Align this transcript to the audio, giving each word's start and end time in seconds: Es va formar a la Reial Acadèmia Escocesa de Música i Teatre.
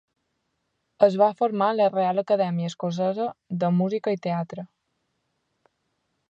Es 1.07 1.17
va 1.21 1.27
formar 1.41 1.67
a 1.73 1.75
la 1.79 1.89
Reial 1.95 2.21
Acadèmia 2.21 2.71
Escocesa 2.71 3.27
de 3.65 3.71
Música 3.83 4.15
i 4.17 4.21
Teatre. 4.25 4.67